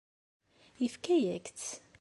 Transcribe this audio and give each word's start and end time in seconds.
Yefka-yak-tt. 0.81 1.69